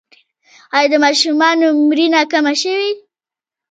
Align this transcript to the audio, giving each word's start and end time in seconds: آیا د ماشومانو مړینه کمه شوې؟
آیا 0.75 0.87
د 0.93 0.95
ماشومانو 1.05 1.67
مړینه 1.87 2.21
کمه 2.31 2.53
شوې؟ 2.61 2.89